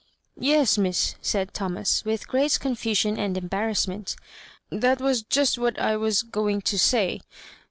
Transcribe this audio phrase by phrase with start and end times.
[0.55, 4.15] "Yes, Miss," said Thomasj with great confu sion and embarrassment;
[4.71, 7.21] that was just what I was going to say.